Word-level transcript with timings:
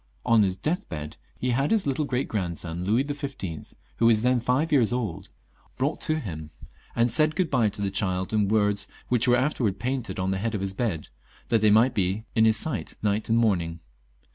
On 0.25 0.41
his 0.41 0.57
death 0.57 0.89
bed 0.89 1.15
he 1.37 1.51
had 1.51 1.69
his 1.69 1.85
little 1.85 2.05
great 2.05 2.27
grandson 2.27 2.85
Louis 2.85 3.03
XV., 3.03 3.75
who 3.97 4.07
was 4.07 4.23
then 4.23 4.39
five 4.39 4.71
years 4.71 4.91
old, 4.91 5.29
brought 5.77 6.01
to 6.01 6.19
him, 6.19 6.49
and 6.95 7.11
said 7.11 7.35
good 7.35 7.51
bye 7.51 7.65
io 7.65 7.69
the 7.69 7.91
child 7.91 8.33
in 8.33 8.47
words 8.47 8.87
which 9.09 9.27
were 9.27 9.37
afterwards 9.37 9.77
painted 9.79 10.17
on 10.19 10.31
the 10.31 10.39
head 10.39 10.55
of 10.55 10.61
his 10.61 10.73
bed, 10.73 11.09
that 11.49 11.61
they 11.61 11.69
might 11.69 11.93
be 11.93 12.25
in 12.33 12.45
his 12.45 12.57
sight 12.57 12.97
night 13.03 13.29
and 13.29 13.37
morning. 13.37 13.79